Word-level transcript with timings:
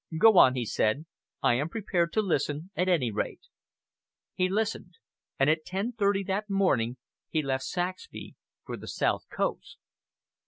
"Go 0.17 0.39
on," 0.39 0.55
he 0.55 0.65
said. 0.65 1.05
"I 1.43 1.53
am 1.53 1.69
prepared 1.69 2.11
to 2.13 2.23
listen 2.23 2.71
at 2.75 2.89
any 2.89 3.11
rate...." 3.11 3.41
He 4.33 4.49
listened. 4.49 4.93
And 5.37 5.47
at 5.47 5.63
10.30 5.63 6.25
that 6.25 6.49
morning, 6.49 6.97
he 7.29 7.43
left 7.43 7.65
Saxby 7.65 8.33
for 8.65 8.75
the 8.77 8.87
South 8.87 9.29
Coast. 9.29 9.77